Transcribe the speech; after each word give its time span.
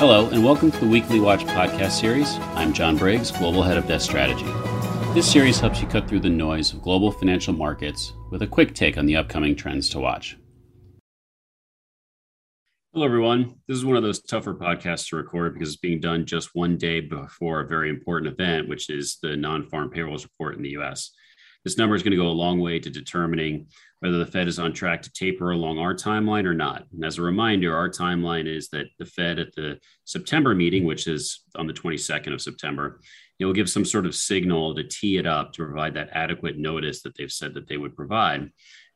Hello, 0.00 0.30
and 0.30 0.42
welcome 0.42 0.70
to 0.70 0.80
the 0.80 0.88
Weekly 0.88 1.20
Watch 1.20 1.44
podcast 1.44 1.90
series. 1.90 2.38
I'm 2.54 2.72
John 2.72 2.96
Briggs, 2.96 3.30
Global 3.30 3.62
Head 3.62 3.76
of 3.76 3.86
Desk 3.86 4.08
Strategy. 4.08 4.46
This 5.12 5.30
series 5.30 5.60
helps 5.60 5.82
you 5.82 5.86
cut 5.86 6.08
through 6.08 6.20
the 6.20 6.30
noise 6.30 6.72
of 6.72 6.80
global 6.80 7.12
financial 7.12 7.52
markets 7.52 8.14
with 8.30 8.40
a 8.40 8.46
quick 8.46 8.74
take 8.74 8.96
on 8.96 9.04
the 9.04 9.16
upcoming 9.16 9.54
trends 9.54 9.90
to 9.90 10.00
watch. 10.00 10.38
Hello, 12.94 13.04
everyone. 13.04 13.56
This 13.68 13.76
is 13.76 13.84
one 13.84 13.98
of 13.98 14.02
those 14.02 14.22
tougher 14.22 14.54
podcasts 14.54 15.06
to 15.10 15.16
record 15.16 15.52
because 15.52 15.68
it's 15.68 15.76
being 15.76 16.00
done 16.00 16.24
just 16.24 16.54
one 16.54 16.78
day 16.78 17.00
before 17.00 17.60
a 17.60 17.68
very 17.68 17.90
important 17.90 18.32
event, 18.32 18.70
which 18.70 18.88
is 18.88 19.18
the 19.22 19.36
non 19.36 19.68
farm 19.68 19.90
payrolls 19.90 20.24
report 20.24 20.56
in 20.56 20.62
the 20.62 20.78
US. 20.78 21.10
This 21.64 21.76
number 21.76 21.94
is 21.94 22.02
going 22.02 22.12
to 22.12 22.16
go 22.16 22.28
a 22.28 22.32
long 22.32 22.58
way 22.58 22.78
to 22.78 22.88
determining 22.88 23.66
whether 24.00 24.16
the 24.16 24.26
Fed 24.26 24.48
is 24.48 24.58
on 24.58 24.72
track 24.72 25.02
to 25.02 25.12
taper 25.12 25.50
along 25.50 25.78
our 25.78 25.94
timeline 25.94 26.46
or 26.46 26.54
not. 26.54 26.86
And 26.92 27.04
as 27.04 27.18
a 27.18 27.22
reminder, 27.22 27.76
our 27.76 27.90
timeline 27.90 28.46
is 28.46 28.68
that 28.70 28.86
the 28.98 29.04
Fed 29.04 29.38
at 29.38 29.54
the 29.54 29.78
September 30.04 30.54
meeting, 30.54 30.84
which 30.84 31.06
is 31.06 31.42
on 31.56 31.66
the 31.66 31.74
22nd 31.74 32.32
of 32.32 32.40
September, 32.40 33.00
it 33.38 33.44
will 33.44 33.52
give 33.52 33.68
some 33.68 33.84
sort 33.84 34.06
of 34.06 34.14
signal 34.14 34.74
to 34.74 34.84
tee 34.84 35.18
it 35.18 35.26
up 35.26 35.52
to 35.52 35.64
provide 35.64 35.94
that 35.94 36.10
adequate 36.12 36.58
notice 36.58 37.02
that 37.02 37.14
they've 37.16 37.32
said 37.32 37.54
that 37.54 37.68
they 37.68 37.76
would 37.76 37.94
provide 37.94 38.50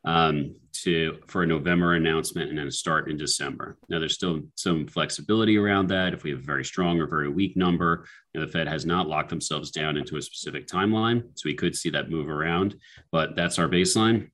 um, 0.05 0.55
to 0.73 1.19
for 1.29 1.43
a 1.43 1.47
November 1.47 1.95
announcement 1.95 2.51
and 2.51 2.59
then 2.59 2.67
a 2.67 2.71
start 2.71 3.11
in 3.11 3.17
December. 3.17 3.79
Now, 3.89 3.99
there's 3.99 4.15
still 4.15 4.41
some 4.55 4.87
flexibility 4.87 5.57
around 5.57 5.89
that. 5.89 6.12
If 6.12 6.25
we 6.25 6.31
have 6.31 6.41
a 6.41 6.43
very 6.43 6.65
strong 6.65 7.01
or 7.01 7.07
very 7.07 7.29
weak 7.29 7.57
number, 7.57 8.07
you 8.33 8.41
know, 8.41 8.47
the 8.47 8.53
Fed 8.53 8.69
has 8.69 8.85
not 8.85 9.09
locked 9.09 9.31
themselves 9.31 9.71
down 9.71 9.97
into 9.97 10.17
a 10.17 10.23
specific 10.23 10.67
timeline, 10.67 11.23
so 11.35 11.43
we 11.47 11.55
could 11.55 11.77
see 11.77 11.91
that 11.91 12.11
move 12.11 12.29
around. 12.29 12.77
But 13.12 13.37
that's 13.37 13.59
our 13.59 13.69
baseline. 13.69 14.31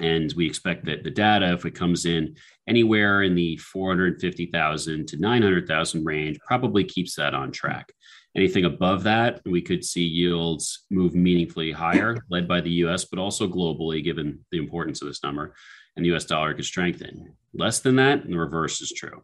And 0.00 0.32
we 0.34 0.46
expect 0.46 0.86
that 0.86 1.04
the 1.04 1.10
data, 1.10 1.52
if 1.52 1.66
it 1.66 1.74
comes 1.74 2.06
in 2.06 2.36
anywhere 2.66 3.22
in 3.22 3.34
the 3.34 3.56
450,000 3.58 5.06
to 5.08 5.16
900,000 5.18 6.04
range, 6.04 6.38
probably 6.46 6.84
keeps 6.84 7.16
that 7.16 7.34
on 7.34 7.52
track. 7.52 7.92
Anything 8.36 8.64
above 8.64 9.04
that, 9.04 9.40
we 9.44 9.62
could 9.62 9.84
see 9.84 10.02
yields 10.02 10.84
move 10.90 11.14
meaningfully 11.14 11.70
higher, 11.70 12.16
led 12.30 12.48
by 12.48 12.60
the 12.60 12.70
US, 12.84 13.04
but 13.04 13.20
also 13.20 13.46
globally, 13.46 14.02
given 14.02 14.44
the 14.50 14.58
importance 14.58 15.02
of 15.02 15.08
this 15.08 15.22
number, 15.22 15.54
and 15.96 16.04
the 16.04 16.12
US 16.14 16.24
dollar 16.24 16.52
could 16.54 16.64
strengthen. 16.64 17.34
Less 17.52 17.78
than 17.80 17.96
that, 17.96 18.24
and 18.24 18.32
the 18.32 18.38
reverse 18.38 18.80
is 18.80 18.90
true. 18.90 19.22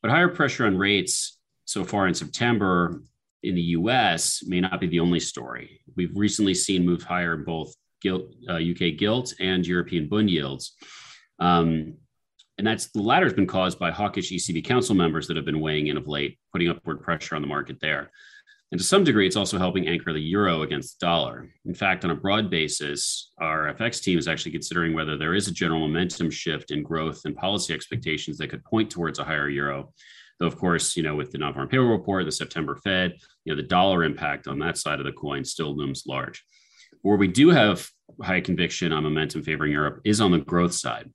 But 0.00 0.10
higher 0.10 0.28
pressure 0.28 0.66
on 0.66 0.76
rates 0.76 1.38
so 1.64 1.84
far 1.84 2.08
in 2.08 2.14
September 2.14 3.02
in 3.44 3.54
the 3.54 3.62
US 3.62 4.42
may 4.44 4.60
not 4.60 4.80
be 4.80 4.88
the 4.88 5.00
only 5.00 5.20
story. 5.20 5.80
We've 5.96 6.16
recently 6.16 6.54
seen 6.54 6.84
moves 6.84 7.04
higher 7.04 7.34
in 7.34 7.44
both 7.44 7.74
gilt, 8.00 8.34
uh, 8.48 8.54
UK 8.54 8.96
gilt 8.96 9.34
and 9.38 9.64
European 9.64 10.08
bund 10.08 10.30
yields. 10.30 10.74
Um, 11.38 11.94
and 12.58 12.66
that's 12.66 12.88
the 12.88 13.02
latter 13.02 13.26
has 13.26 13.32
been 13.32 13.46
caused 13.46 13.78
by 13.78 13.90
hawkish 13.90 14.30
ECB 14.30 14.64
council 14.64 14.94
members 14.94 15.26
that 15.28 15.36
have 15.36 15.46
been 15.46 15.60
weighing 15.60 15.86
in 15.86 15.96
of 15.96 16.06
late, 16.06 16.38
putting 16.52 16.68
upward 16.68 17.02
pressure 17.02 17.34
on 17.34 17.42
the 17.42 17.48
market 17.48 17.78
there. 17.80 18.10
And 18.72 18.80
to 18.80 18.86
some 18.86 19.04
degree, 19.04 19.26
it's 19.26 19.36
also 19.36 19.58
helping 19.58 19.86
anchor 19.86 20.14
the 20.14 20.18
euro 20.18 20.62
against 20.62 20.98
the 20.98 21.04
dollar. 21.04 21.46
In 21.66 21.74
fact, 21.74 22.06
on 22.06 22.10
a 22.10 22.16
broad 22.16 22.48
basis, 22.48 23.30
our 23.38 23.70
FX 23.74 24.02
team 24.02 24.18
is 24.18 24.26
actually 24.26 24.52
considering 24.52 24.94
whether 24.94 25.18
there 25.18 25.34
is 25.34 25.46
a 25.46 25.52
general 25.52 25.80
momentum 25.80 26.30
shift 26.30 26.70
in 26.70 26.82
growth 26.82 27.20
and 27.26 27.36
policy 27.36 27.74
expectations 27.74 28.38
that 28.38 28.48
could 28.48 28.64
point 28.64 28.90
towards 28.90 29.18
a 29.18 29.24
higher 29.24 29.50
euro. 29.50 29.92
Though, 30.40 30.46
of 30.46 30.56
course, 30.56 30.96
you 30.96 31.02
know, 31.02 31.14
with 31.14 31.32
the 31.32 31.36
non-farm 31.36 31.68
payroll 31.68 31.90
report, 31.90 32.24
the 32.24 32.32
September 32.32 32.74
Fed, 32.76 33.18
you 33.44 33.52
know, 33.52 33.60
the 33.60 33.68
dollar 33.68 34.04
impact 34.04 34.48
on 34.48 34.58
that 34.60 34.78
side 34.78 35.00
of 35.00 35.04
the 35.04 35.12
coin 35.12 35.44
still 35.44 35.76
looms 35.76 36.04
large. 36.06 36.42
Where 37.02 37.18
we 37.18 37.28
do 37.28 37.50
have 37.50 37.86
high 38.22 38.40
conviction 38.40 38.90
on 38.90 39.02
momentum 39.02 39.42
favoring 39.42 39.72
Europe 39.72 40.00
is 40.06 40.18
on 40.18 40.30
the 40.30 40.38
growth 40.38 40.72
side. 40.72 41.10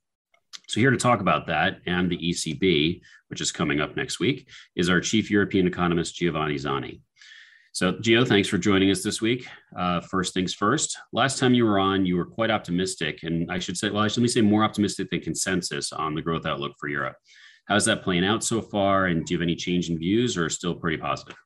So, 0.68 0.78
here 0.78 0.92
to 0.92 0.96
talk 0.96 1.20
about 1.20 1.48
that 1.48 1.80
and 1.86 2.08
the 2.08 2.18
ECB, 2.18 3.00
which 3.26 3.40
is 3.40 3.50
coming 3.50 3.80
up 3.80 3.96
next 3.96 4.20
week, 4.20 4.48
is 4.76 4.88
our 4.88 5.00
chief 5.00 5.28
European 5.28 5.66
economist, 5.66 6.14
Giovanni 6.14 6.56
Zanni. 6.56 7.00
So, 7.72 7.92
Gio, 7.92 8.26
thanks 8.26 8.48
for 8.48 8.58
joining 8.58 8.90
us 8.90 9.02
this 9.02 9.20
week. 9.20 9.46
Uh, 9.76 10.00
first 10.00 10.34
things 10.34 10.54
first, 10.54 10.98
last 11.12 11.38
time 11.38 11.54
you 11.54 11.64
were 11.64 11.78
on, 11.78 12.06
you 12.06 12.16
were 12.16 12.24
quite 12.24 12.50
optimistic, 12.50 13.22
and 13.22 13.50
I 13.52 13.58
should 13.58 13.76
say, 13.76 13.90
well, 13.90 14.02
let 14.02 14.16
me 14.16 14.28
say 14.28 14.40
more 14.40 14.64
optimistic 14.64 15.10
than 15.10 15.20
consensus 15.20 15.92
on 15.92 16.14
the 16.14 16.22
growth 16.22 16.46
outlook 16.46 16.72
for 16.80 16.88
Europe. 16.88 17.16
How's 17.66 17.84
that 17.84 18.02
playing 18.02 18.24
out 18.24 18.42
so 18.42 18.62
far? 18.62 19.06
And 19.06 19.24
do 19.24 19.34
you 19.34 19.38
have 19.38 19.42
any 19.42 19.54
change 19.54 19.90
in 19.90 19.98
views 19.98 20.38
or 20.38 20.48
still 20.48 20.74
pretty 20.74 20.96
positive? 20.96 21.36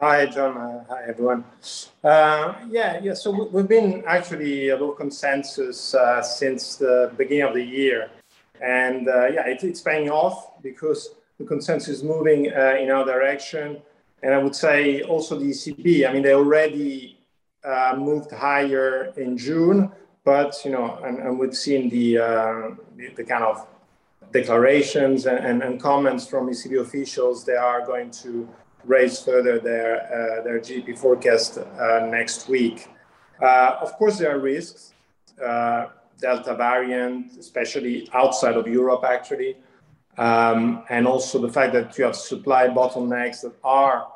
Hi, 0.00 0.26
John. 0.26 0.56
Uh, 0.56 0.84
hi, 0.88 1.04
everyone. 1.08 1.44
Uh, 2.02 2.54
yeah, 2.70 3.00
yeah. 3.02 3.14
So 3.14 3.48
we've 3.50 3.68
been 3.68 4.04
actually 4.06 4.68
a 4.68 4.76
low 4.76 4.92
consensus 4.92 5.94
uh, 5.94 6.22
since 6.22 6.76
the 6.76 7.12
beginning 7.16 7.44
of 7.44 7.54
the 7.54 7.64
year, 7.64 8.10
and 8.60 9.08
uh, 9.08 9.26
yeah, 9.26 9.46
it, 9.46 9.64
it's 9.64 9.80
paying 9.80 10.10
off 10.10 10.62
because 10.62 11.14
the 11.38 11.44
consensus 11.44 11.88
is 11.88 12.02
moving 12.02 12.52
uh, 12.52 12.76
in 12.78 12.90
our 12.90 13.04
direction. 13.04 13.82
And 14.24 14.32
I 14.32 14.38
would 14.38 14.56
say 14.56 15.02
also 15.02 15.38
the 15.38 15.50
ECB. 15.50 16.08
I 16.08 16.12
mean, 16.12 16.22
they 16.22 16.32
already 16.32 17.20
uh, 17.62 17.94
moved 17.96 18.32
higher 18.32 19.12
in 19.18 19.36
June, 19.36 19.92
but 20.24 20.56
you 20.64 20.70
know, 20.70 20.98
and, 21.04 21.18
and 21.18 21.38
we've 21.38 21.54
seen 21.54 21.90
the, 21.90 22.14
the, 22.96 23.08
the 23.16 23.24
kind 23.24 23.44
of 23.44 23.66
declarations 24.32 25.26
and, 25.26 25.38
and, 25.38 25.62
and 25.62 25.80
comments 25.80 26.26
from 26.26 26.48
ECB 26.48 26.80
officials. 26.80 27.44
They 27.44 27.56
are 27.56 27.84
going 27.84 28.10
to 28.22 28.48
raise 28.84 29.20
further 29.20 29.58
their, 29.58 29.92
uh, 30.06 30.42
their 30.42 30.58
GDP 30.58 30.98
forecast 30.98 31.58
uh, 31.58 32.06
next 32.10 32.48
week. 32.48 32.88
Uh, 33.42 33.76
of 33.80 33.92
course, 33.98 34.18
there 34.18 34.34
are 34.34 34.40
risks. 34.40 34.94
Delta 36.20 36.54
variant, 36.54 37.36
especially 37.38 38.08
outside 38.14 38.56
of 38.56 38.66
Europe, 38.66 39.04
actually, 39.04 39.56
um, 40.18 40.84
and 40.88 41.06
also 41.06 41.40
the 41.40 41.48
fact 41.48 41.72
that 41.72 41.96
you 41.98 42.04
have 42.04 42.16
supply 42.16 42.68
bottlenecks 42.68 43.42
that 43.42 43.52
are 43.62 44.06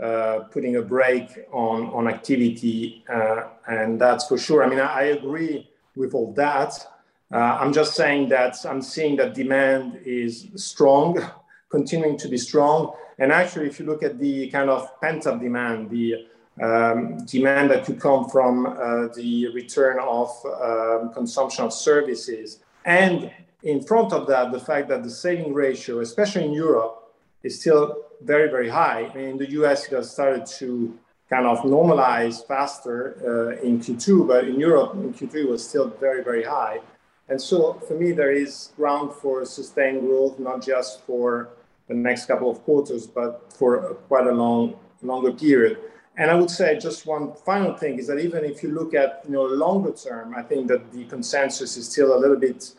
uh, 0.00 0.44
putting 0.50 0.76
a 0.76 0.82
brake 0.82 1.30
on, 1.52 1.86
on 1.90 2.06
activity, 2.06 3.04
uh, 3.12 3.44
and 3.66 4.00
that's 4.00 4.28
for 4.28 4.38
sure. 4.38 4.62
I 4.62 4.68
mean, 4.68 4.78
I, 4.78 4.86
I 4.86 5.02
agree 5.04 5.68
with 5.96 6.14
all 6.14 6.32
that. 6.34 6.86
Uh, 7.32 7.36
I'm 7.36 7.72
just 7.72 7.94
saying 7.94 8.28
that 8.28 8.64
I'm 8.64 8.80
seeing 8.80 9.16
that 9.16 9.34
demand 9.34 10.00
is 10.04 10.46
strong, 10.54 11.20
continuing 11.70 12.16
to 12.18 12.28
be 12.28 12.38
strong, 12.38 12.94
and 13.18 13.32
actually, 13.32 13.66
if 13.66 13.80
you 13.80 13.86
look 13.86 14.02
at 14.02 14.18
the 14.18 14.48
kind 14.50 14.70
of 14.70 14.88
pent 15.00 15.26
up 15.26 15.40
demand, 15.40 15.90
the 15.90 16.26
um, 16.62 17.24
demand 17.26 17.70
that 17.70 17.84
could 17.84 18.00
come 18.00 18.28
from 18.28 18.66
uh, 18.66 19.08
the 19.14 19.48
return 19.52 19.98
of 20.00 20.30
um, 20.62 21.12
consumption 21.12 21.64
of 21.64 21.72
services, 21.72 22.60
and 22.84 23.32
in 23.62 23.82
front 23.82 24.12
of 24.12 24.26
that, 24.28 24.52
the 24.52 24.60
fact 24.60 24.88
that 24.88 25.02
the 25.02 25.10
saving 25.10 25.52
ratio, 25.52 26.00
especially 26.00 26.44
in 26.44 26.52
Europe, 26.52 27.12
is 27.42 27.60
still 27.60 28.04
very, 28.22 28.50
very 28.50 28.68
high. 28.68 29.10
I 29.12 29.16
mean, 29.16 29.28
in 29.30 29.38
the 29.38 29.50
US, 29.62 29.86
it 29.86 29.92
has 29.92 30.10
started 30.10 30.46
to 30.58 30.98
kind 31.30 31.46
of 31.46 31.58
normalize 31.58 32.46
faster 32.46 33.16
uh, 33.60 33.62
in 33.64 33.80
Q2, 33.80 34.26
but 34.26 34.48
in 34.48 34.58
Europe, 34.58 34.94
in 34.94 35.12
Q3, 35.12 35.34
it 35.34 35.48
was 35.48 35.66
still 35.66 35.88
very, 36.00 36.22
very 36.22 36.44
high. 36.44 36.80
And 37.28 37.40
so 37.40 37.74
for 37.86 37.94
me, 37.94 38.12
there 38.12 38.32
is 38.32 38.72
ground 38.76 39.12
for 39.12 39.44
sustained 39.44 40.00
growth, 40.00 40.38
not 40.38 40.62
just 40.62 41.02
for 41.02 41.50
the 41.86 41.94
next 41.94 42.26
couple 42.26 42.50
of 42.50 42.62
quarters, 42.64 43.06
but 43.06 43.52
for 43.52 43.94
quite 44.08 44.26
a 44.26 44.32
long, 44.32 44.78
longer 45.02 45.32
period. 45.32 45.78
And 46.16 46.30
I 46.30 46.34
would 46.34 46.50
say 46.50 46.78
just 46.78 47.06
one 47.06 47.32
final 47.44 47.76
thing 47.76 47.98
is 47.98 48.06
that 48.08 48.18
even 48.18 48.44
if 48.44 48.62
you 48.62 48.70
look 48.70 48.94
at 48.94 49.22
you 49.26 49.32
know 49.32 49.44
longer 49.44 49.92
term, 49.92 50.34
I 50.34 50.42
think 50.42 50.66
that 50.68 50.90
the 50.90 51.04
consensus 51.04 51.76
is 51.76 51.88
still 51.88 52.16
a 52.16 52.18
little 52.18 52.36
bit 52.36 52.72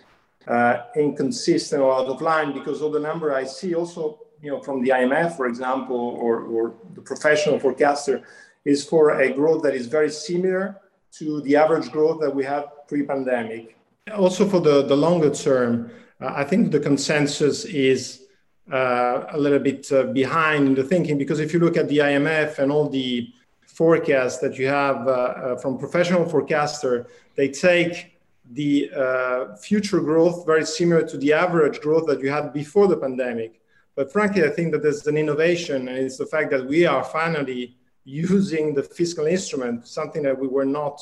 uh, 0.49 0.83
inconsistent 0.95 1.81
or 1.81 1.93
out 1.93 2.07
of 2.07 2.21
line 2.21 2.53
because 2.53 2.81
all 2.81 2.91
the 2.91 2.99
number 2.99 3.33
I 3.33 3.45
see 3.45 3.75
also 3.75 4.19
you 4.41 4.49
know 4.51 4.59
from 4.61 4.81
the 4.81 4.89
IMF, 4.89 5.37
for 5.37 5.45
example, 5.45 5.95
or, 5.95 6.41
or 6.43 6.73
the 6.95 7.01
professional 7.01 7.59
forecaster, 7.59 8.23
is 8.65 8.83
for 8.83 9.21
a 9.21 9.31
growth 9.31 9.63
that 9.63 9.75
is 9.75 9.85
very 9.88 10.09
similar 10.09 10.79
to 11.11 11.41
the 11.41 11.55
average 11.55 11.91
growth 11.91 12.19
that 12.21 12.33
we 12.33 12.43
had 12.43 12.63
pre-pandemic. 12.88 13.75
Also 14.13 14.47
for 14.47 14.59
the, 14.59 14.83
the 14.83 14.95
longer 14.95 15.29
term, 15.29 15.91
uh, 16.21 16.33
I 16.35 16.43
think 16.43 16.71
the 16.71 16.79
consensus 16.79 17.65
is 17.65 18.25
uh, 18.71 19.25
a 19.29 19.38
little 19.38 19.59
bit 19.59 19.91
uh, 19.91 20.03
behind 20.03 20.68
in 20.68 20.75
the 20.75 20.83
thinking 20.83 21.18
because 21.18 21.39
if 21.39 21.53
you 21.53 21.59
look 21.59 21.77
at 21.77 21.88
the 21.89 21.97
IMF 21.97 22.59
and 22.59 22.71
all 22.71 22.89
the 22.89 23.31
forecasts 23.65 24.39
that 24.39 24.57
you 24.57 24.68
have 24.68 25.07
uh, 25.07 25.56
from 25.57 25.77
professional 25.77 26.27
forecaster, 26.27 27.07
they 27.35 27.47
take 27.47 28.19
the 28.54 28.90
uh, 28.96 29.56
future 29.56 30.00
growth 30.00 30.46
very 30.46 30.66
similar 30.66 31.06
to 31.07 31.18
the 31.18 31.34
average 31.34 31.81
growth 31.81 32.07
that 32.07 32.19
you 32.19 32.30
had 32.30 32.51
before 32.51 32.88
the 32.88 32.98
pandemic. 32.98 33.62
But 33.96 34.12
frankly, 34.12 34.44
I 34.44 34.50
think 34.50 34.72
that 34.72 34.81
there's 34.81 35.06
an 35.07 35.18
innovation, 35.18 35.88
and 35.88 35.98
it's 35.98 36.18
the 36.18 36.25
fact 36.25 36.50
that 36.51 36.66
we 36.66 36.86
are 36.86 37.04
finally 37.04 37.78
using 38.06 38.74
the 38.74 38.84
fiscal 38.84 39.28
instrument, 39.28 39.88
something 39.88 40.24
that 40.24 40.38
we 40.38 40.48
were 40.48 40.66
not 40.66 41.00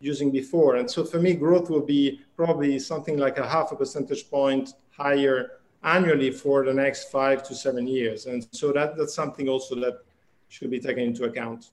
using 0.00 0.30
before. 0.30 0.76
And 0.76 0.90
so 0.90 1.04
for 1.04 1.18
me, 1.18 1.34
growth 1.34 1.68
will 1.68 1.84
be 1.84 2.20
probably 2.36 2.78
something 2.78 3.18
like 3.18 3.38
a 3.38 3.48
half 3.48 3.72
a 3.72 3.76
percentage 3.76 4.30
point 4.30 4.74
higher 4.90 5.60
annually 5.82 6.30
for 6.30 6.64
the 6.64 6.72
next 6.72 7.10
five 7.10 7.42
to 7.44 7.54
seven 7.54 7.86
years. 7.86 8.26
And 8.26 8.46
so 8.52 8.72
that, 8.72 8.96
that's 8.96 9.14
something 9.14 9.48
also 9.48 9.74
that 9.76 10.04
should 10.48 10.70
be 10.70 10.80
taken 10.80 11.02
into 11.02 11.24
account. 11.24 11.70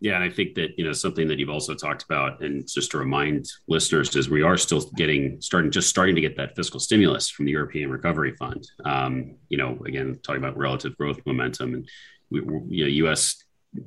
Yeah, 0.00 0.16
and 0.16 0.24
I 0.24 0.28
think 0.28 0.54
that 0.56 0.78
you 0.78 0.84
know 0.84 0.92
something 0.92 1.26
that 1.28 1.38
you've 1.38 1.50
also 1.50 1.74
talked 1.74 2.02
about, 2.02 2.42
and 2.42 2.68
just 2.68 2.90
to 2.90 2.98
remind 2.98 3.46
listeners, 3.66 4.14
is 4.14 4.28
we 4.28 4.42
are 4.42 4.58
still 4.58 4.82
getting 4.96 5.40
starting 5.40 5.70
just 5.70 5.88
starting 5.88 6.14
to 6.14 6.20
get 6.20 6.36
that 6.36 6.54
fiscal 6.54 6.80
stimulus 6.80 7.30
from 7.30 7.46
the 7.46 7.52
European 7.52 7.90
Recovery 7.90 8.34
Fund. 8.36 8.66
Um, 8.84 9.36
you 9.48 9.56
know, 9.56 9.78
again, 9.86 10.18
talking 10.22 10.42
about 10.42 10.56
relative 10.58 10.96
growth 10.98 11.20
momentum, 11.24 11.74
and 11.74 11.88
we, 12.30 12.40
you 12.68 12.84
know, 12.84 12.90
U.S. 12.90 13.42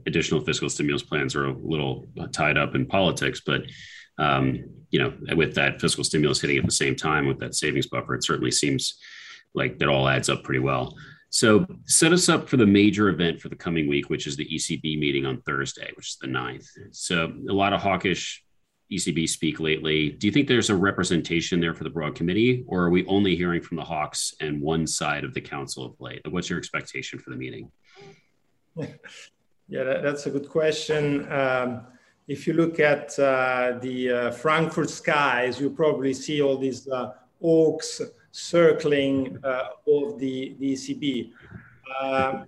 additional 0.07 0.41
fiscal 0.41 0.69
stimulus 0.69 1.03
plans 1.03 1.35
are 1.35 1.45
a 1.45 1.53
little 1.53 2.07
tied 2.33 2.57
up 2.57 2.73
in 2.73 2.88
politics, 2.88 3.41
but 3.45 3.62
um, 4.17 4.63
you 4.89 5.00
know, 5.00 5.13
with 5.35 5.53
that 5.55 5.79
fiscal 5.79 6.03
stimulus 6.03 6.41
hitting 6.41 6.57
at 6.57 6.65
the 6.65 6.71
same 6.71 6.95
time 6.95 7.27
with 7.27 7.39
that 7.39 7.53
savings 7.53 7.88
buffer, 7.88 8.15
it 8.15 8.23
certainly 8.23 8.51
seems 8.51 8.97
like 9.53 9.77
that 9.79 9.89
all 9.89 10.07
adds 10.07 10.29
up 10.29 10.44
pretty 10.44 10.59
well. 10.59 10.95
So 11.29 11.65
set 11.85 12.11
us 12.11 12.27
up 12.27 12.49
for 12.49 12.57
the 12.57 12.65
major 12.65 13.09
event 13.09 13.39
for 13.39 13.49
the 13.49 13.55
coming 13.55 13.87
week, 13.87 14.09
which 14.09 14.25
is 14.25 14.35
the 14.35 14.45
ECB 14.45 14.99
meeting 14.99 15.25
on 15.25 15.41
Thursday, 15.41 15.91
which 15.95 16.09
is 16.09 16.17
the 16.19 16.27
9th. 16.27 16.67
So 16.91 17.31
a 17.47 17.53
lot 17.53 17.73
of 17.73 17.81
hawkish 17.81 18.43
ECB 18.91 19.29
speak 19.29 19.59
lately. 19.59 20.09
Do 20.09 20.25
you 20.25 20.33
think 20.33 20.47
there's 20.47 20.71
a 20.71 20.75
representation 20.75 21.59
there 21.59 21.75
for 21.75 21.83
the 21.83 21.91
broad 21.91 22.15
committee, 22.15 22.63
or 22.67 22.81
are 22.81 22.89
we 22.89 23.05
only 23.05 23.35
hearing 23.35 23.61
from 23.61 23.77
the 23.77 23.83
Hawks 23.83 24.33
and 24.41 24.59
one 24.59 24.87
side 24.87 25.23
of 25.23 25.35
the 25.35 25.41
council 25.41 25.85
of 25.85 25.99
late? 25.99 26.21
What's 26.27 26.49
your 26.49 26.57
expectation 26.57 27.19
for 27.19 27.29
the 27.29 27.35
meeting? 27.35 27.71
Yeah, 29.71 29.83
that, 29.83 30.01
that's 30.01 30.25
a 30.25 30.31
good 30.31 30.49
question. 30.49 31.31
Um, 31.31 31.85
if 32.27 32.47
you 32.47 32.53
look 32.53 32.79
at 32.79 33.17
uh, 33.19 33.77
the 33.79 34.11
uh, 34.11 34.31
Frankfurt 34.31 34.89
skies, 34.89 35.61
you 35.61 35.69
probably 35.69 36.11
see 36.11 36.41
all 36.41 36.57
these 36.57 36.87
uh, 36.87 37.11
oaks 37.39 38.01
circling 38.31 39.37
uh, 39.43 39.69
of 39.87 40.19
the, 40.19 40.55
the 40.59 40.73
ECB. 40.73 41.31
Uh, 41.99 42.43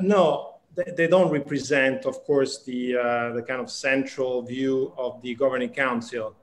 no, 0.00 0.54
they, 0.96 1.06
don't 1.06 1.30
represent, 1.30 2.06
of 2.06 2.22
course, 2.24 2.64
the, 2.64 2.96
uh, 2.96 3.32
the 3.32 3.42
kind 3.42 3.60
of 3.60 3.70
central 3.70 4.42
view 4.42 4.92
of 4.96 5.20
the 5.22 5.34
governing 5.34 5.70
council. 5.70 6.34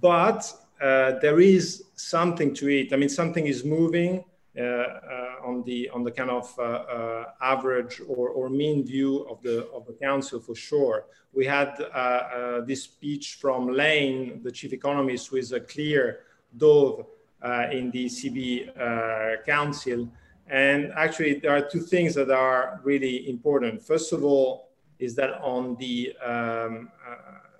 But 0.00 0.52
uh, 0.80 1.18
there 1.20 1.40
is 1.40 1.84
something 1.94 2.54
to 2.54 2.68
it. 2.68 2.92
I 2.92 2.96
mean, 2.96 3.08
something 3.08 3.46
is 3.46 3.64
moving 3.64 4.24
uh, 4.58 4.62
uh, 4.62 5.36
on 5.44 5.62
the 5.64 5.88
on 5.90 6.04
the 6.04 6.10
kind 6.10 6.28
of 6.28 6.54
average 7.40 8.02
or, 8.06 8.28
or 8.28 8.50
mean 8.50 8.84
view 8.84 9.26
of 9.30 9.40
the 9.42 9.66
of 9.68 9.86
the 9.86 9.94
council 9.94 10.40
for 10.40 10.54
sure. 10.54 11.06
We 11.32 11.46
had 11.46 11.76
this 12.66 12.82
speech 12.82 13.38
from 13.40 13.68
Lane, 13.68 14.42
the 14.42 14.52
chief 14.52 14.72
economist, 14.72 15.28
who 15.28 15.36
is 15.36 15.52
a 15.52 15.60
clear 15.60 16.24
dove 16.56 17.06
in 17.70 17.90
the 17.90 18.06
ECB 18.06 18.78
uh, 18.78 19.42
Council. 19.44 20.08
And 20.48 20.92
actually, 20.96 21.34
there 21.40 21.56
are 21.56 21.68
two 21.68 21.80
things 21.80 22.14
that 22.14 22.30
are 22.30 22.80
really 22.84 23.28
important. 23.28 23.82
First 23.82 24.12
of 24.12 24.24
all, 24.24 24.68
is 24.98 25.14
that 25.16 25.40
on 25.40 25.76
the 25.76 26.14
um, 26.24 26.90
uh, 27.06 27.14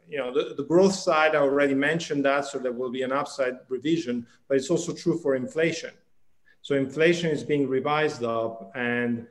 you 0.08 0.18
know 0.18 0.32
the, 0.32 0.54
the, 0.54 0.64
growth 0.64 0.94
side, 0.94 1.34
I 1.34 1.38
already 1.38 1.74
mentioned 1.74 2.24
that, 2.24 2.44
so 2.44 2.58
there 2.58 2.72
will 2.72 2.90
be 2.90 3.02
an 3.02 3.12
upside 3.12 3.58
revision, 3.68 4.26
but 4.46 4.56
it's 4.58 4.70
also 4.70 4.92
true 4.92 5.18
for 5.18 5.34
inflation. 5.34 5.90
So 6.60 6.76
inflation 6.76 7.30
is 7.30 7.42
being 7.42 7.66
revised 7.66 8.22
up, 8.22 8.70
and 8.74 9.26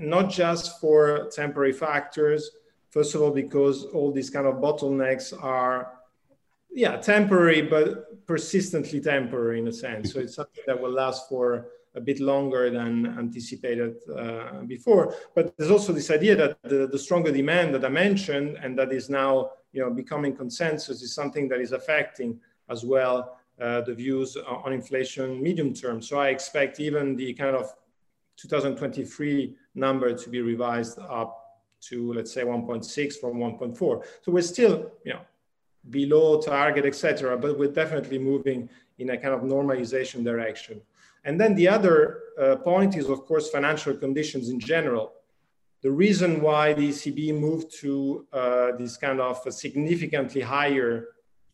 not 0.00 0.30
just 0.30 0.80
for 0.80 1.30
temporary 1.32 1.72
factors. 1.72 2.50
First 2.90 3.14
of 3.14 3.22
all, 3.22 3.30
because 3.30 3.84
all 3.86 4.12
these 4.12 4.30
kind 4.30 4.46
of 4.46 4.56
bottlenecks 4.56 5.32
are 5.42 5.93
yeah 6.74 6.96
temporary 6.96 7.62
but 7.62 8.26
persistently 8.26 9.00
temporary 9.00 9.58
in 9.58 9.68
a 9.68 9.72
sense. 9.72 10.12
So 10.12 10.20
it's 10.20 10.34
something 10.34 10.64
that 10.66 10.80
will 10.80 10.90
last 10.90 11.28
for 11.28 11.66
a 11.94 12.00
bit 12.00 12.18
longer 12.18 12.70
than 12.70 13.06
anticipated 13.18 13.96
uh, 14.16 14.62
before. 14.62 15.14
But 15.34 15.56
there's 15.56 15.70
also 15.70 15.92
this 15.92 16.10
idea 16.10 16.34
that 16.36 16.58
the, 16.62 16.88
the 16.88 16.98
stronger 16.98 17.30
demand 17.30 17.74
that 17.74 17.84
i 17.84 17.88
mentioned 17.88 18.58
and 18.62 18.76
that 18.78 18.92
is 18.92 19.08
now 19.08 19.50
you 19.72 19.80
know 19.80 19.90
becoming 19.90 20.34
consensus 20.34 21.02
is 21.02 21.14
something 21.14 21.48
that 21.48 21.60
is 21.60 21.72
affecting 21.72 22.40
as 22.68 22.84
well 22.84 23.38
uh, 23.60 23.82
the 23.82 23.94
views 23.94 24.36
on 24.36 24.72
inflation 24.72 25.42
medium 25.42 25.72
term. 25.72 26.02
So 26.02 26.18
i 26.18 26.28
expect 26.28 26.80
even 26.80 27.16
the 27.16 27.32
kind 27.34 27.56
of 27.56 27.72
2023 28.36 29.54
number 29.76 30.12
to 30.12 30.28
be 30.28 30.40
revised 30.40 30.98
up 30.98 31.40
to 31.82 32.12
let's 32.14 32.32
say 32.32 32.42
1.6 32.42 33.20
from 33.20 33.34
1.4 33.34 33.76
so 34.22 34.32
we're 34.32 34.42
still 34.42 34.90
you 35.04 35.12
know 35.12 35.20
below 35.90 36.40
target, 36.40 36.84
etc. 36.84 37.36
But 37.36 37.58
we're 37.58 37.72
definitely 37.72 38.18
moving 38.18 38.68
in 38.98 39.10
a 39.10 39.16
kind 39.18 39.34
of 39.34 39.42
normalization 39.42 40.24
direction. 40.24 40.80
And 41.24 41.40
then 41.40 41.54
the 41.54 41.68
other 41.68 42.20
uh, 42.38 42.56
point 42.56 42.96
is, 42.96 43.08
of 43.08 43.24
course, 43.24 43.50
financial 43.50 43.94
conditions 43.94 44.48
in 44.50 44.60
general. 44.60 45.12
The 45.82 45.90
reason 45.90 46.40
why 46.40 46.72
the 46.72 46.88
ECB 46.88 47.38
moved 47.38 47.74
to 47.80 48.26
uh, 48.32 48.72
this 48.78 48.96
kind 48.96 49.20
of 49.20 49.40
significantly 49.52 50.40
higher 50.40 51.08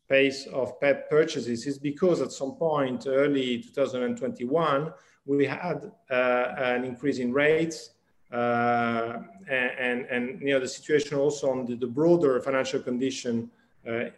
pace 0.08 0.46
of 0.46 0.78
PEPP 0.80 1.08
purchases 1.08 1.66
is 1.66 1.78
because 1.78 2.20
at 2.20 2.32
some 2.32 2.52
point 2.56 3.06
early 3.06 3.62
2021 3.62 4.92
we 5.24 5.46
had 5.46 5.90
uh, 6.10 6.14
an 6.58 6.84
increase 6.84 7.18
in 7.18 7.32
rates 7.32 7.90
uh, 8.32 9.18
and, 9.48 9.70
and, 9.78 10.06
and, 10.06 10.40
you 10.40 10.52
know 10.52 10.60
the 10.60 10.68
situation 10.68 11.16
also 11.16 11.50
on 11.50 11.64
the, 11.64 11.76
the 11.76 11.86
broader 11.86 12.40
financial 12.40 12.80
condition 12.80 13.50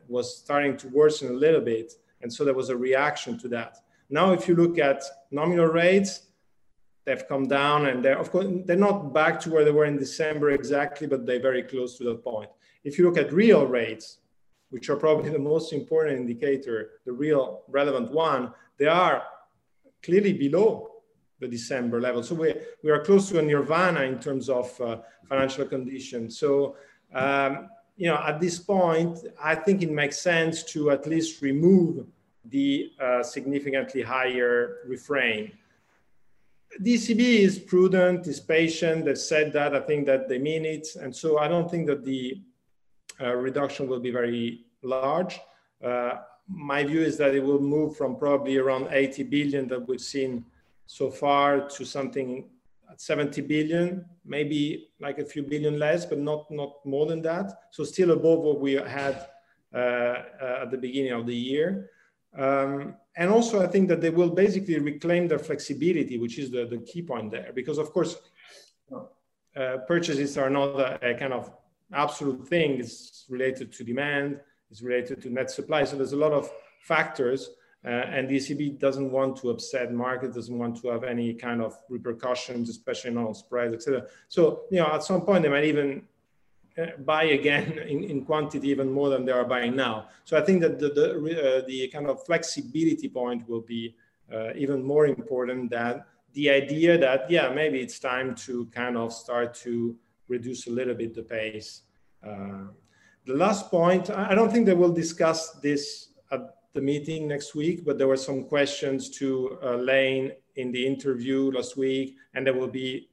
was 0.08 0.38
starting 0.38 0.76
to 0.78 0.88
worsen 0.88 1.28
a 1.30 1.32
little 1.32 1.60
bit. 1.60 1.92
And 2.20 2.32
so 2.32 2.44
there 2.44 2.54
was 2.54 2.68
a 2.68 2.76
reaction 2.76 3.38
to 3.38 3.48
that. 3.48 3.78
Now, 4.10 4.32
if 4.32 4.46
you 4.46 4.54
look 4.54 4.78
at 4.78 5.02
nominal 5.30 5.66
rates, 5.66 6.26
they've 7.04 7.26
come 7.26 7.48
down 7.48 7.86
and 7.86 8.04
they're, 8.04 8.18
of 8.18 8.30
course, 8.30 8.46
they're 8.64 8.76
not 8.76 9.12
back 9.12 9.40
to 9.40 9.50
where 9.50 9.64
they 9.64 9.70
were 9.70 9.86
in 9.86 9.98
December 9.98 10.50
exactly, 10.50 11.06
but 11.06 11.26
they're 11.26 11.40
very 11.40 11.62
close 11.62 11.96
to 11.98 12.04
that 12.04 12.22
point. 12.22 12.50
If 12.84 12.98
you 12.98 13.06
look 13.06 13.18
at 13.18 13.32
real 13.32 13.66
rates, 13.66 14.18
which 14.70 14.88
are 14.88 14.96
probably 14.96 15.30
the 15.30 15.38
most 15.38 15.72
important 15.72 16.18
indicator, 16.18 16.92
the 17.04 17.12
real 17.12 17.62
relevant 17.68 18.10
one, 18.10 18.52
they 18.78 18.86
are 18.86 19.22
clearly 20.02 20.32
below 20.32 20.88
the 21.40 21.48
December 21.48 22.00
level. 22.00 22.22
So 22.22 22.34
we, 22.34 22.54
we 22.82 22.90
are 22.90 23.04
close 23.04 23.28
to 23.30 23.38
a 23.38 23.42
nirvana 23.42 24.02
in 24.02 24.18
terms 24.18 24.48
of 24.48 24.80
uh, 24.80 24.98
financial 25.28 25.66
condition. 25.66 26.30
So 26.30 26.76
um, 27.14 27.68
you 27.96 28.08
know, 28.08 28.16
at 28.16 28.40
this 28.40 28.58
point, 28.58 29.18
I 29.42 29.54
think 29.54 29.82
it 29.82 29.90
makes 29.90 30.18
sense 30.18 30.62
to 30.72 30.90
at 30.90 31.06
least 31.06 31.42
remove 31.42 32.06
the 32.44 32.92
uh, 33.00 33.22
significantly 33.22 34.02
higher 34.02 34.78
refrain. 34.86 35.52
ECB 36.80 37.20
is 37.20 37.58
prudent, 37.58 38.26
is 38.26 38.40
patient. 38.40 39.04
They've 39.04 39.18
said 39.18 39.52
that. 39.52 39.74
I 39.74 39.80
think 39.80 40.06
that 40.06 40.28
they 40.28 40.38
mean 40.38 40.64
it. 40.64 40.88
And 41.00 41.14
so 41.14 41.38
I 41.38 41.46
don't 41.46 41.70
think 41.70 41.86
that 41.86 42.04
the 42.04 42.40
uh, 43.20 43.34
reduction 43.34 43.86
will 43.86 44.00
be 44.00 44.10
very 44.10 44.64
large. 44.82 45.38
Uh, 45.84 46.14
my 46.48 46.82
view 46.82 47.02
is 47.02 47.16
that 47.18 47.34
it 47.34 47.40
will 47.42 47.60
move 47.60 47.96
from 47.96 48.16
probably 48.16 48.56
around 48.56 48.88
80 48.90 49.24
billion 49.24 49.68
that 49.68 49.86
we've 49.86 50.00
seen 50.00 50.44
so 50.86 51.10
far 51.10 51.68
to 51.68 51.84
something 51.84 52.48
at 52.92 53.00
70 53.00 53.40
billion, 53.42 54.04
maybe 54.24 54.88
like 55.00 55.18
a 55.18 55.24
few 55.24 55.42
billion 55.42 55.78
less, 55.78 56.04
but 56.04 56.18
not, 56.18 56.50
not 56.50 56.74
more 56.84 57.06
than 57.06 57.22
that. 57.22 57.52
So 57.70 57.84
still 57.84 58.10
above 58.10 58.40
what 58.40 58.60
we 58.60 58.74
had 58.74 59.26
uh, 59.74 59.78
uh, 59.78 60.58
at 60.62 60.70
the 60.70 60.78
beginning 60.78 61.12
of 61.12 61.26
the 61.26 61.34
year. 61.34 61.90
Um, 62.36 62.94
and 63.16 63.30
also, 63.30 63.62
I 63.62 63.66
think 63.66 63.88
that 63.88 64.00
they 64.00 64.10
will 64.10 64.30
basically 64.30 64.78
reclaim 64.78 65.28
their 65.28 65.38
flexibility, 65.38 66.18
which 66.18 66.38
is 66.38 66.50
the, 66.50 66.66
the 66.66 66.78
key 66.78 67.02
point 67.02 67.30
there. 67.30 67.52
Because, 67.54 67.78
of 67.78 67.92
course, 67.92 68.16
uh, 69.56 69.78
purchases 69.86 70.38
are 70.38 70.50
not 70.50 70.80
a, 70.80 71.10
a, 71.10 71.14
kind 71.14 71.32
of 71.32 71.50
absolute 71.92 72.46
thing. 72.48 72.80
It's 72.80 73.26
related 73.28 73.72
to 73.72 73.84
demand, 73.84 74.40
it's 74.70 74.82
related 74.82 75.20
to 75.22 75.30
net 75.30 75.50
supply. 75.50 75.84
So 75.84 75.96
there's 75.96 76.12
a 76.14 76.24
lot 76.26 76.32
of 76.32 76.50
factors 76.80 77.50
uh, 77.84 77.88
and 77.88 78.28
the 78.28 78.36
ECB 78.36 78.78
doesn't 78.78 79.10
want 79.10 79.36
to 79.38 79.50
upset 79.50 79.92
market, 79.92 80.32
doesn't 80.32 80.56
want 80.56 80.80
to 80.80 80.88
have 80.88 81.02
any 81.02 81.34
kind 81.34 81.60
of 81.60 81.76
repercussions, 81.88 82.68
especially 82.68 83.16
on 83.16 83.34
spreads, 83.34 83.74
etc. 83.74 84.06
So, 84.28 84.62
you 84.70 84.78
know, 84.78 84.86
at 84.86 85.02
some 85.02 85.22
point 85.22 85.42
they 85.42 85.48
might 85.48 85.64
even 85.64 86.02
uh, 86.78 86.86
buy 87.04 87.24
again 87.24 87.72
in, 87.88 88.04
in 88.04 88.24
quantity 88.24 88.68
even 88.68 88.90
more 88.90 89.08
than 89.08 89.24
they 89.24 89.32
are 89.32 89.44
buying 89.44 89.74
now. 89.74 90.08
So 90.24 90.38
I 90.38 90.42
think 90.42 90.62
that 90.62 90.78
the, 90.78 90.90
the, 90.90 91.10
uh, 91.10 91.66
the 91.66 91.88
kind 91.88 92.06
of 92.06 92.24
flexibility 92.24 93.08
point 93.08 93.48
will 93.48 93.62
be 93.62 93.96
uh, 94.32 94.52
even 94.54 94.82
more 94.84 95.06
important 95.06 95.70
than 95.70 96.04
the 96.34 96.50
idea 96.50 96.96
that, 96.98 97.28
yeah, 97.28 97.52
maybe 97.52 97.80
it's 97.80 97.98
time 97.98 98.34
to 98.36 98.66
kind 98.66 98.96
of 98.96 99.12
start 99.12 99.54
to 99.54 99.96
reduce 100.28 100.68
a 100.68 100.70
little 100.70 100.94
bit 100.94 101.14
the 101.14 101.22
pace. 101.22 101.82
Uh, 102.24 102.68
the 103.26 103.34
last 103.34 103.70
point, 103.70 104.08
I 104.08 104.34
don't 104.34 104.50
think 104.50 104.66
they 104.66 104.74
will 104.74 104.92
discuss 104.92 105.50
this 105.60 106.08
the 106.74 106.80
meeting 106.80 107.28
next 107.28 107.54
week, 107.54 107.84
but 107.84 107.98
there 107.98 108.08
were 108.08 108.16
some 108.16 108.44
questions 108.44 109.10
to 109.10 109.58
uh, 109.62 109.76
Lane 109.76 110.32
in 110.56 110.72
the 110.72 110.86
interview 110.86 111.50
last 111.50 111.76
week, 111.76 112.16
and 112.34 112.46
there 112.46 112.54
will 112.54 112.68
be, 112.68 113.10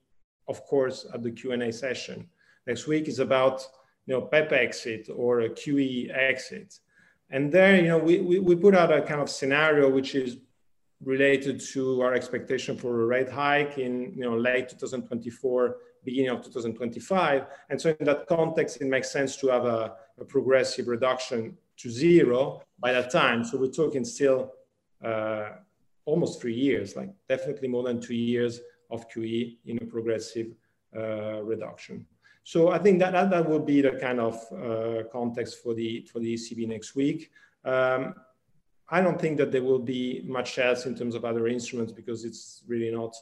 of 0.47 0.65
course, 0.65 1.05
at 1.13 1.23
the 1.23 1.31
Q&A 1.31 1.71
session. 1.71 2.27
Next 2.67 2.87
week 2.87 3.07
is 3.07 3.19
about, 3.19 3.65
you 4.05 4.13
know, 4.13 4.21
PEPP 4.21 4.51
exit 4.53 5.09
or 5.13 5.41
a 5.41 5.49
QE 5.49 6.09
exit. 6.15 6.79
And 7.29 7.51
there, 7.51 7.75
you 7.75 7.89
know, 7.89 7.97
we, 7.97 8.21
we, 8.21 8.39
we 8.39 8.55
put 8.55 8.75
out 8.75 8.91
a 8.91 9.01
kind 9.01 9.21
of 9.21 9.29
scenario 9.29 9.89
which 9.89 10.15
is 10.15 10.37
related 11.03 11.59
to 11.59 12.01
our 12.01 12.13
expectation 12.13 12.77
for 12.77 13.01
a 13.01 13.05
rate 13.05 13.29
hike 13.29 13.77
in, 13.77 14.13
you 14.15 14.23
know, 14.23 14.37
late 14.37 14.69
2024, 14.69 15.77
beginning 16.03 16.29
of 16.29 16.43
2025. 16.43 17.45
And 17.69 17.79
so 17.79 17.95
in 17.99 18.05
that 18.05 18.27
context, 18.27 18.81
it 18.81 18.85
makes 18.85 19.11
sense 19.11 19.37
to 19.37 19.47
have 19.47 19.65
a, 19.65 19.95
a 20.19 20.25
progressive 20.25 20.87
reduction 20.87 21.57
to 21.79 21.89
zero 21.89 22.61
by 22.79 22.91
that 22.93 23.11
time. 23.11 23.43
So 23.43 23.57
we're 23.57 23.67
talking 23.67 24.05
still 24.05 24.51
uh, 25.03 25.49
almost 26.05 26.41
three 26.41 26.55
years, 26.55 26.95
like 26.95 27.09
definitely 27.27 27.67
more 27.67 27.83
than 27.83 28.01
two 28.01 28.15
years 28.15 28.59
of 28.89 29.09
QE 29.09 29.57
in 29.65 29.77
a 29.81 29.85
progressive 29.85 30.47
uh, 30.95 31.41
reduction. 31.43 32.05
So 32.43 32.69
I 32.69 32.79
think 32.79 32.99
that, 32.99 33.11
that, 33.11 33.29
that 33.29 33.47
will 33.47 33.59
be 33.59 33.81
the 33.81 33.91
kind 33.91 34.19
of 34.19 34.35
uh, 34.51 35.03
context 35.11 35.61
for 35.61 35.73
the, 35.73 36.07
for 36.11 36.19
the 36.19 36.33
ECB 36.33 36.67
next 36.67 36.95
week. 36.95 37.29
Um, 37.63 38.15
I 38.89 39.01
don't 39.01 39.21
think 39.21 39.37
that 39.37 39.51
there 39.51 39.61
will 39.61 39.79
be 39.79 40.23
much 40.25 40.57
else 40.57 40.87
in 40.87 40.95
terms 40.95 41.13
of 41.13 41.23
other 41.23 41.47
instruments 41.47 41.91
because 41.93 42.25
it's 42.25 42.63
really 42.67 42.89
not 42.89 43.15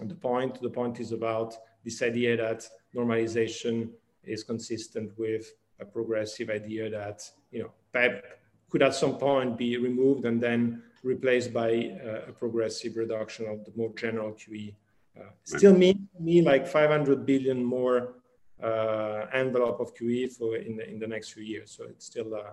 the 0.00 0.14
point. 0.14 0.60
The 0.62 0.70
point 0.70 1.00
is 1.00 1.10
about 1.10 1.56
this 1.84 2.02
idea 2.02 2.36
that 2.36 2.68
normalization 2.94 3.90
is 4.22 4.44
consistent 4.44 5.10
with 5.18 5.52
a 5.80 5.84
progressive 5.84 6.50
idea 6.50 6.90
that 6.90 7.22
you 7.50 7.62
know 7.62 7.70
PEPP 7.94 8.22
could 8.70 8.82
at 8.82 8.94
some 8.94 9.16
point 9.16 9.56
be 9.56 9.76
removed 9.76 10.24
and 10.24 10.40
then 10.42 10.82
replaced 11.02 11.52
by 11.52 11.92
uh, 12.04 12.30
a 12.30 12.32
progressive 12.32 12.96
reduction 12.96 13.46
of 13.46 13.64
the 13.64 13.72
more 13.76 13.92
general 13.94 14.32
QE. 14.32 14.74
Uh, 15.18 15.22
still 15.44 15.74
mean 15.74 16.08
me 16.20 16.42
like 16.42 16.66
500 16.66 17.24
billion 17.24 17.64
more 17.64 18.14
uh, 18.62 19.26
envelope 19.32 19.80
of 19.80 19.94
QE 19.94 20.30
for 20.32 20.56
in 20.56 20.76
the, 20.76 20.88
in 20.88 20.98
the 20.98 21.06
next 21.06 21.32
few 21.32 21.42
years. 21.42 21.70
So 21.70 21.84
it's 21.84 22.06
still 22.06 22.34
uh, 22.34 22.52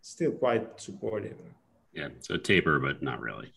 still 0.00 0.32
quite 0.32 0.80
supportive. 0.80 1.36
Yeah, 1.92 2.08
so 2.20 2.36
taper, 2.36 2.78
but 2.78 3.02
not 3.02 3.20
really. 3.20 3.52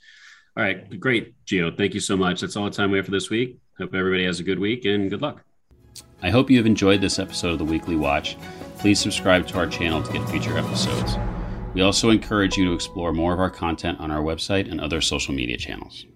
All 0.57 0.63
right, 0.63 0.99
great, 0.99 1.33
Gio. 1.45 1.75
Thank 1.75 1.93
you 1.93 1.99
so 1.99 2.17
much. 2.17 2.41
That's 2.41 2.55
all 2.55 2.65
the 2.65 2.71
time 2.71 2.91
we 2.91 2.97
have 2.97 3.05
for 3.05 3.11
this 3.11 3.29
week. 3.29 3.59
Hope 3.77 3.93
everybody 3.93 4.25
has 4.25 4.39
a 4.39 4.43
good 4.43 4.59
week 4.59 4.85
and 4.85 5.09
good 5.09 5.21
luck. 5.21 5.43
I 6.21 6.29
hope 6.29 6.49
you 6.49 6.57
have 6.57 6.65
enjoyed 6.65 7.01
this 7.01 7.19
episode 7.19 7.53
of 7.53 7.57
the 7.57 7.65
Weekly 7.65 7.95
Watch. 7.95 8.37
Please 8.81 8.99
subscribe 8.99 9.45
to 9.45 9.59
our 9.59 9.67
channel 9.67 10.01
to 10.01 10.11
get 10.11 10.27
future 10.27 10.57
episodes. 10.57 11.15
We 11.75 11.81
also 11.81 12.09
encourage 12.09 12.57
you 12.57 12.65
to 12.65 12.73
explore 12.73 13.13
more 13.13 13.31
of 13.31 13.39
our 13.39 13.51
content 13.51 13.99
on 13.99 14.09
our 14.09 14.23
website 14.23 14.71
and 14.71 14.81
other 14.81 15.01
social 15.01 15.35
media 15.35 15.55
channels. 15.55 16.07